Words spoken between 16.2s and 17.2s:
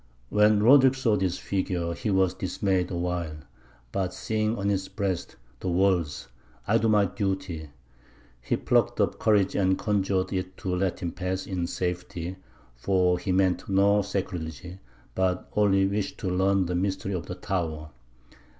to learn the mystery